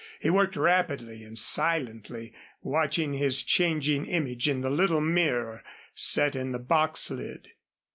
He 0.19 0.31
worked 0.31 0.55
rapidly 0.55 1.23
and 1.23 1.37
silently, 1.37 2.33
watching 2.63 3.13
his 3.13 3.43
changing 3.43 4.07
image 4.07 4.49
in 4.49 4.61
the 4.61 4.71
little 4.71 4.99
mirror 4.99 5.63
set 5.93 6.35
in 6.35 6.53
the 6.53 6.57
box 6.57 7.11
lid. 7.11 7.49